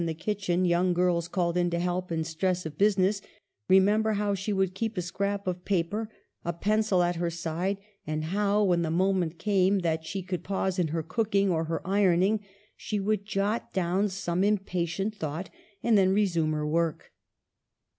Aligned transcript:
that 0.07 0.17
kitchen, 0.17 0.65
young 0.65 0.93
girls 0.95 1.27
called 1.27 1.55
in 1.55 1.69
to 1.69 1.77
help 1.77 2.11
in 2.11 2.23
stress 2.23 2.65
of 2.65 2.75
business, 2.75 3.21
remember 3.69 4.13
how 4.13 4.33
she 4.33 4.51
would 4.51 4.73
keep 4.73 4.97
a 4.97 5.01
scrap 5.03 5.45
of 5.45 5.63
paper, 5.63 6.09
a 6.43 6.51
pencil, 6.51 7.03
at 7.03 7.17
her 7.17 7.29
side, 7.29 7.77
and 8.07 8.23
how, 8.23 8.63
when 8.63 8.81
the 8.81 8.89
moment 8.89 9.37
came 9.37 9.81
that 9.81 10.03
she 10.03 10.23
could 10.23 10.43
pause 10.43 10.79
in 10.79 10.87
her 10.87 11.03
cooking 11.03 11.51
or 11.51 11.65
her 11.65 11.85
ironing, 11.85 12.39
she 12.75 12.99
would 12.99 13.27
jot 13.27 13.71
down 13.73 14.09
some 14.09 14.43
impatient 14.43 15.13
thought 15.13 15.51
and 15.83 15.95
then 15.99 16.11
re 16.15 16.25
sume 16.25 16.51
her 16.51 16.65
work. 16.65 17.11